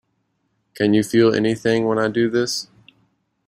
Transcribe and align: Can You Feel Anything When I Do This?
Can 0.73 0.95
You 0.95 1.03
Feel 1.03 1.31
Anything 1.35 1.85
When 1.85 1.99
I 1.99 2.07
Do 2.07 2.27
This? 2.27 2.67